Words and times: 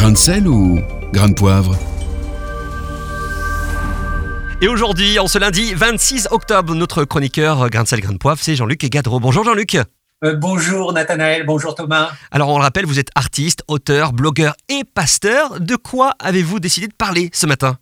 Grain 0.00 0.12
de 0.12 0.16
sel 0.16 0.48
ou 0.48 0.80
grain 1.12 1.28
de 1.28 1.34
poivre 1.34 1.76
Et 4.62 4.66
aujourd'hui, 4.66 5.18
en 5.18 5.28
ce 5.28 5.36
lundi 5.36 5.74
26 5.74 6.28
octobre, 6.30 6.74
notre 6.74 7.04
chroniqueur 7.04 7.68
Grain 7.68 7.82
de 7.82 7.88
sel, 7.88 8.00
Grain 8.00 8.14
de 8.14 8.16
poivre, 8.16 8.40
c'est 8.42 8.56
Jean-Luc 8.56 8.80
Gadreau. 8.86 9.20
Bonjour 9.20 9.44
Jean-Luc. 9.44 9.76
Euh, 10.24 10.34
bonjour 10.36 10.94
Nathanaël, 10.94 11.44
bonjour 11.44 11.74
Thomas. 11.74 12.12
Alors 12.30 12.48
on 12.48 12.56
le 12.56 12.62
rappelle, 12.62 12.86
vous 12.86 12.98
êtes 12.98 13.10
artiste, 13.14 13.62
auteur, 13.68 14.14
blogueur 14.14 14.54
et 14.70 14.84
pasteur. 14.84 15.60
De 15.60 15.76
quoi 15.76 16.14
avez-vous 16.18 16.60
décidé 16.60 16.88
de 16.88 16.94
parler 16.94 17.28
ce 17.34 17.44
matin? 17.44 17.76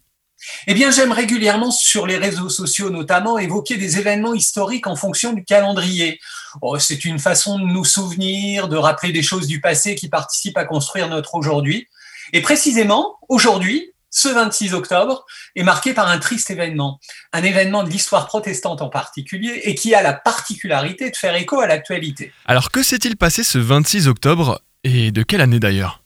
Eh 0.67 0.75
bien, 0.75 0.91
j'aime 0.91 1.13
régulièrement, 1.13 1.71
sur 1.71 2.05
les 2.05 2.17
réseaux 2.17 2.49
sociaux 2.49 2.91
notamment, 2.91 3.39
évoquer 3.39 3.77
des 3.77 3.99
événements 3.99 4.35
historiques 4.35 4.89
en 4.89 4.97
fonction 4.97 5.33
du 5.33 5.45
calendrier. 5.45 6.19
Oh, 6.63 6.79
c'est 6.81 7.05
une 7.05 7.21
façon 7.21 7.61
de 7.61 7.65
nous 7.65 7.85
souvenir, 7.85 8.69
de 8.69 8.77
rappeler 8.77 9.13
des 9.13 9.23
choses 9.23 9.47
du 9.47 9.61
passé 9.61 9.95
qui 9.95 10.09
participent 10.09 10.57
à 10.59 10.65
construire 10.65 11.09
notre 11.09 11.37
aujourd'hui. 11.37 11.87
Et 12.33 12.43
précisément, 12.43 13.19
aujourd'hui, 13.29 13.93
ce 14.11 14.29
26 14.29 14.75
octobre, 14.75 15.25
est 15.55 15.63
marqué 15.63 15.93
par 15.93 16.09
un 16.09 16.19
triste 16.19 16.51
événement, 16.51 16.99
un 17.33 17.43
événement 17.43 17.83
de 17.83 17.91
l'histoire 17.91 18.27
protestante 18.27 18.83
en 18.83 18.89
particulier, 18.89 19.61
et 19.65 19.75
qui 19.75 19.95
a 19.95 20.03
la 20.03 20.15
particularité 20.15 21.11
de 21.11 21.17
faire 21.17 21.35
écho 21.35 21.61
à 21.61 21.67
l'actualité. 21.67 22.33
Alors 22.47 22.71
que 22.71 22.83
s'est-il 22.83 23.17
passé 23.17 23.43
ce 23.43 23.59
26 23.59 24.09
octobre, 24.09 24.61
et 24.85 25.13
de 25.13 25.23
quelle 25.23 25.41
année 25.41 25.61
d'ailleurs? 25.61 26.03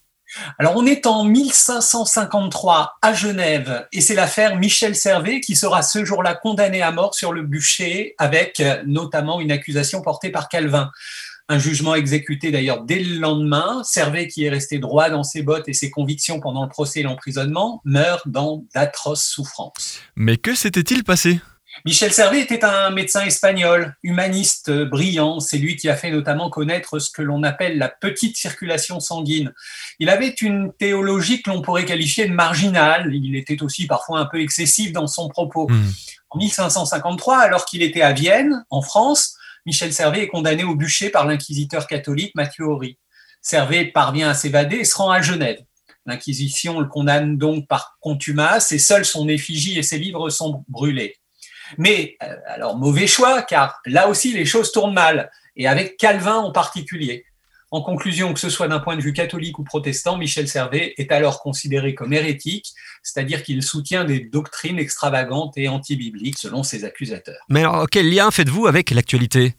Alors 0.57 0.73
on 0.75 0.85
est 0.85 1.05
en 1.05 1.23
1553 1.25 2.95
à 3.01 3.13
Genève 3.13 3.87
et 3.91 4.01
c'est 4.01 4.15
l'affaire 4.15 4.55
Michel 4.55 4.95
Servet 4.95 5.41
qui 5.41 5.55
sera 5.55 5.83
ce 5.83 6.03
jour-là 6.05 6.33
condamné 6.33 6.81
à 6.81 6.91
mort 6.91 7.13
sur 7.13 7.33
le 7.33 7.43
bûcher 7.43 8.15
avec 8.17 8.59
euh, 8.59 8.81
notamment 8.87 9.39
une 9.39 9.51
accusation 9.51 10.01
portée 10.01 10.31
par 10.31 10.49
Calvin. 10.49 10.89
Un 11.49 11.59
jugement 11.59 11.95
exécuté 11.95 12.51
d'ailleurs 12.51 12.83
dès 12.83 12.99
le 12.99 13.19
lendemain. 13.19 13.81
Servet, 13.83 14.27
qui 14.27 14.45
est 14.45 14.49
resté 14.49 14.79
droit 14.79 15.09
dans 15.09 15.23
ses 15.23 15.43
bottes 15.43 15.67
et 15.67 15.73
ses 15.73 15.91
convictions 15.91 16.39
pendant 16.39 16.63
le 16.63 16.69
procès 16.69 17.01
et 17.01 17.03
l'emprisonnement, 17.03 17.81
meurt 17.83 18.27
dans 18.27 18.65
d'atroces 18.73 19.25
souffrances. 19.25 19.99
Mais 20.15 20.37
que 20.37 20.55
s'était-il 20.55 21.03
passé? 21.03 21.39
Michel 21.85 22.13
Servet 22.13 22.39
était 22.39 22.63
un 22.63 22.91
médecin 22.91 23.25
espagnol, 23.25 23.95
humaniste 24.03 24.71
brillant. 24.71 25.39
C'est 25.39 25.57
lui 25.57 25.75
qui 25.75 25.89
a 25.89 25.95
fait 25.95 26.11
notamment 26.11 26.49
connaître 26.49 26.99
ce 26.99 27.09
que 27.09 27.21
l'on 27.21 27.43
appelle 27.43 27.77
la 27.77 27.89
petite 27.89 28.37
circulation 28.37 28.99
sanguine. 28.99 29.53
Il 29.99 30.09
avait 30.09 30.29
une 30.29 30.71
théologie 30.73 31.41
que 31.41 31.49
l'on 31.49 31.61
pourrait 31.61 31.85
qualifier 31.85 32.27
de 32.27 32.33
marginale. 32.33 33.13
Il 33.13 33.35
était 33.35 33.61
aussi 33.63 33.87
parfois 33.87 34.19
un 34.19 34.25
peu 34.25 34.39
excessif 34.39 34.91
dans 34.93 35.07
son 35.07 35.27
propos. 35.27 35.67
Hmm. 35.69 35.91
En 36.29 36.37
1553, 36.37 37.37
alors 37.37 37.65
qu'il 37.65 37.83
était 37.83 38.01
à 38.01 38.13
Vienne, 38.13 38.65
en 38.69 38.81
France, 38.81 39.35
Michel 39.65 39.93
Servet 39.93 40.23
est 40.23 40.27
condamné 40.27 40.63
au 40.63 40.75
bûcher 40.75 41.09
par 41.09 41.25
l'inquisiteur 41.25 41.87
catholique 41.87 42.35
Mathieu 42.35 42.65
Horry. 42.65 42.97
Servet 43.41 43.85
parvient 43.85 44.29
à 44.29 44.33
s'évader 44.33 44.77
et 44.77 44.85
se 44.85 44.95
rend 44.95 45.11
à 45.11 45.21
Genève. 45.21 45.59
L'Inquisition 46.05 46.79
le 46.79 46.87
condamne 46.87 47.37
donc 47.37 47.67
par 47.67 47.97
contumace 48.01 48.71
et 48.71 48.79
seul 48.79 49.05
son 49.05 49.29
effigie 49.29 49.77
et 49.77 49.83
ses 49.83 49.97
livres 49.97 50.29
sont 50.29 50.65
brûlés. 50.67 51.15
Mais 51.77 52.17
euh, 52.21 52.35
alors 52.47 52.77
mauvais 52.77 53.07
choix, 53.07 53.41
car 53.41 53.79
là 53.85 54.09
aussi 54.09 54.33
les 54.33 54.45
choses 54.45 54.71
tournent 54.71 54.93
mal, 54.93 55.31
et 55.55 55.67
avec 55.67 55.97
Calvin 55.97 56.35
en 56.35 56.51
particulier. 56.51 57.25
En 57.73 57.81
conclusion, 57.81 58.35
que 58.35 58.39
ce 58.39 58.51
soit 58.51 58.67
d'un 58.67 58.79
point 58.79 58.95
de 58.97 59.01
vue 59.01 59.13
catholique 59.13 59.57
ou 59.57 59.63
protestant, 59.63 60.15
Michel 60.15 60.47
Servet 60.47 60.93
est 60.99 61.11
alors 61.11 61.41
considéré 61.41 61.95
comme 61.95 62.13
hérétique, 62.13 62.71
c'est-à-dire 63.01 63.41
qu'il 63.41 63.63
soutient 63.63 64.05
des 64.05 64.19
doctrines 64.19 64.77
extravagantes 64.77 65.57
et 65.57 65.67
antibibliques 65.67 66.37
selon 66.37 66.61
ses 66.61 66.85
accusateurs. 66.85 67.43
Mais 67.49 67.61
alors, 67.61 67.87
quel 67.89 68.13
lien 68.13 68.29
faites-vous 68.29 68.67
avec 68.67 68.91
l'actualité? 68.91 69.55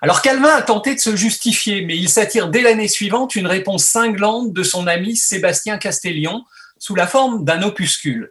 Alors 0.00 0.22
Calvin 0.22 0.54
a 0.54 0.62
tenté 0.62 0.94
de 0.94 1.00
se 1.00 1.16
justifier, 1.16 1.84
mais 1.84 1.96
il 1.96 2.08
s'attire 2.08 2.50
dès 2.50 2.62
l'année 2.62 2.86
suivante 2.86 3.34
une 3.34 3.48
réponse 3.48 3.82
cinglante 3.82 4.52
de 4.52 4.62
son 4.62 4.86
ami 4.86 5.16
Sébastien 5.16 5.76
Castellion 5.76 6.44
sous 6.78 6.94
la 6.94 7.08
forme 7.08 7.44
d'un 7.44 7.64
opuscule. 7.64 8.30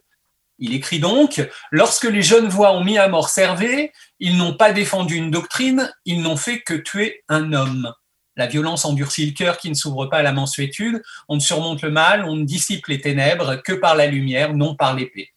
Il 0.60 0.74
écrit 0.74 1.00
donc 1.00 1.46
Lorsque 1.72 2.06
les 2.06 2.22
jeunes 2.22 2.48
voix 2.48 2.72
ont 2.72 2.86
mis 2.86 2.98
à 2.98 3.10
mort 3.10 3.28
Servet, 3.28 3.92
ils 4.22 4.38
n'ont 4.38 4.56
pas 4.56 4.72
défendu 4.72 5.16
une 5.16 5.30
doctrine, 5.30 5.92
ils 6.06 6.22
n'ont 6.22 6.38
fait 6.38 6.62
que 6.62 6.74
tuer 6.74 7.22
un 7.28 7.52
homme. 7.52 7.92
La 8.36 8.48
violence 8.48 8.86
endurcit 8.86 9.26
le 9.26 9.34
cœur 9.34 9.58
qui 9.58 9.70
ne 9.70 9.76
s'ouvre 9.76 10.08
pas 10.08 10.18
à 10.18 10.24
la 10.24 10.34
mansuétude, 10.34 11.02
on 11.28 11.36
ne 11.36 11.42
surmonte 11.42 11.82
le 11.82 11.92
mal, 11.92 12.26
on 12.26 12.36
ne 12.36 12.44
dissipe 12.44 12.88
les 12.88 13.00
ténèbres 13.00 13.56
que 13.64 13.74
par 13.74 13.96
la 13.96 14.08
lumière, 14.08 14.54
non 14.54 14.76
par 14.76 14.94
l'épée. 14.94 15.32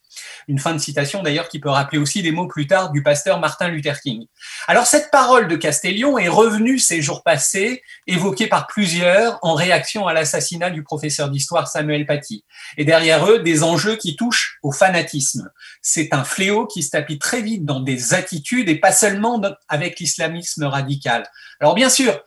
Une 0.49 0.59
fin 0.59 0.73
de 0.73 0.79
citation 0.79 1.23
d'ailleurs 1.23 1.49
qui 1.49 1.59
peut 1.59 1.69
rappeler 1.69 1.99
aussi 1.99 2.23
des 2.23 2.33
mots 2.33 2.49
plus 2.49 2.67
tard 2.67 2.91
du 2.91 3.03
pasteur 3.03 3.39
Martin 3.39 3.69
Luther 3.69 4.01
King. 4.01 4.27
Alors 4.67 4.87
cette 4.87 5.11
parole 5.11 5.49
de 5.49 5.57
Castellion 5.57 6.19
est 6.19 6.29
revenue 6.29 6.79
ces 6.79 7.03
jours 7.03 7.23
passés, 7.23 7.83
évoquée 8.07 8.47
par 8.47 8.67
plusieurs 8.67 9.39
en 9.43 9.55
réaction 9.55 10.07
à 10.07 10.13
l'assassinat 10.13 10.71
du 10.71 10.83
professeur 10.83 11.31
d'histoire 11.31 11.69
Samuel 11.69 12.07
Paty. 12.07 12.45
Et 12.77 12.85
derrière 12.85 13.27
eux, 13.31 13.41
des 13.41 13.63
enjeux 13.63 13.97
qui 13.97 14.17
touchent 14.17 14.59
au 14.63 14.73
fanatisme. 14.73 15.51
C'est 15.83 16.13
un 16.13 16.25
fléau 16.25 16.67
qui 16.67 16.83
se 16.83 16.91
tapit 16.91 17.19
très 17.19 17.43
vite 17.43 17.65
dans 17.65 17.81
des 17.81 18.15
attitudes 18.15 18.69
et 18.69 18.77
pas 18.77 18.93
seulement 18.93 19.41
avec 19.69 20.01
l'islamisme 20.01 20.65
radical. 20.65 21.29
Alors 21.61 21.75
bien 21.75 21.91
sûr, 21.91 22.19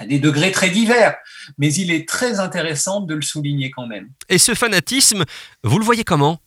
à 0.00 0.06
des 0.06 0.18
degrés 0.18 0.50
très 0.50 0.70
divers, 0.70 1.14
mais 1.58 1.72
il 1.74 1.92
est 1.92 2.08
très 2.08 2.40
intéressant 2.40 3.00
de 3.02 3.14
le 3.14 3.20
souligner 3.22 3.70
quand 3.70 3.86
même. 3.86 4.08
Et 4.30 4.38
ce 4.38 4.54
fanatisme, 4.54 5.24
vous 5.62 5.78
le 5.78 5.84
voyez 5.84 6.04
comment? 6.04 6.40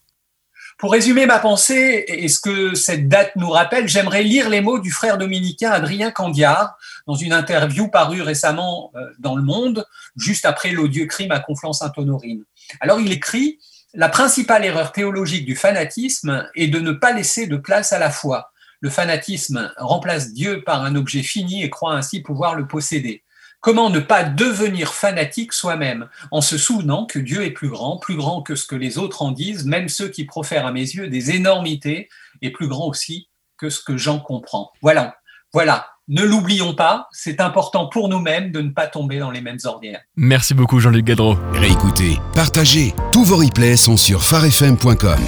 Pour 0.79 0.91
résumer 0.91 1.27
ma 1.27 1.37
pensée 1.37 2.03
et 2.07 2.27
ce 2.27 2.39
que 2.39 2.73
cette 2.73 3.07
date 3.07 3.35
nous 3.35 3.51
rappelle, 3.51 3.87
j'aimerais 3.87 4.23
lire 4.23 4.49
les 4.49 4.59
mots 4.59 4.79
du 4.79 4.89
frère 4.89 5.19
dominicain 5.19 5.69
Adrien 5.69 6.09
Candiard 6.09 6.75
dans 7.05 7.13
une 7.13 7.31
interview 7.31 7.89
parue 7.89 8.23
récemment 8.23 8.91
euh, 8.95 9.01
dans 9.19 9.35
Le 9.35 9.43
Monde, 9.43 9.85
juste 10.15 10.45
après 10.45 10.71
l'odieux 10.71 11.05
crime 11.05 11.31
à 11.31 11.39
Conflans-Sainte-Honorine. 11.39 12.43
Alors 12.79 12.99
il 12.99 13.11
écrit 13.11 13.59
La 13.93 14.09
principale 14.09 14.65
erreur 14.65 14.91
théologique 14.91 15.45
du 15.45 15.55
fanatisme 15.55 16.49
est 16.55 16.67
de 16.67 16.79
ne 16.79 16.91
pas 16.91 17.11
laisser 17.11 17.45
de 17.45 17.57
place 17.57 17.93
à 17.93 17.99
la 17.99 18.09
foi. 18.09 18.51
Le 18.79 18.89
fanatisme 18.89 19.71
remplace 19.77 20.33
Dieu 20.33 20.63
par 20.63 20.83
un 20.83 20.95
objet 20.95 21.21
fini 21.21 21.63
et 21.63 21.69
croit 21.69 21.93
ainsi 21.93 22.21
pouvoir 22.21 22.55
le 22.55 22.67
posséder. 22.67 23.22
Comment 23.63 23.89
ne 23.89 24.01
pas 24.01 24.25
devenir 24.25 24.93
fanatique 24.93 25.53
soi-même 25.53 26.09
en 26.31 26.41
se 26.41 26.57
souvenant 26.57 27.05
que 27.05 27.17
Dieu 27.17 27.45
est 27.45 27.51
plus 27.51 27.69
grand, 27.69 27.97
plus 27.97 28.17
grand 28.17 28.41
que 28.41 28.55
ce 28.55 28.67
que 28.67 28.75
les 28.75 28.97
autres 28.97 29.21
en 29.21 29.31
disent, 29.31 29.63
même 29.63 29.87
ceux 29.87 30.09
qui 30.09 30.25
profèrent 30.25 30.65
à 30.65 30.73
mes 30.73 30.81
yeux 30.81 31.07
des 31.07 31.31
énormités, 31.31 32.09
et 32.41 32.51
plus 32.51 32.67
grand 32.67 32.87
aussi 32.87 33.29
que 33.57 33.69
ce 33.69 33.81
que 33.81 33.95
j'en 33.95 34.19
comprends. 34.19 34.73
Voilà, 34.81 35.15
voilà. 35.53 35.87
Ne 36.09 36.23
l'oublions 36.23 36.75
pas, 36.75 37.07
c'est 37.13 37.39
important 37.39 37.87
pour 37.87 38.09
nous-mêmes 38.09 38.51
de 38.51 38.59
ne 38.59 38.71
pas 38.71 38.87
tomber 38.87 39.19
dans 39.19 39.31
les 39.31 39.39
mêmes 39.39 39.59
ornières. 39.63 40.01
Merci 40.17 40.53
beaucoup 40.53 40.81
Jean-Luc 40.81 41.05
Gadreau. 41.05 41.37
Réécoutez, 41.53 42.17
partagez, 42.35 42.93
tous 43.13 43.23
vos 43.23 43.37
replays 43.37 43.77
sont 43.77 43.95
sur 43.95 44.25
farfm.com. 44.25 45.21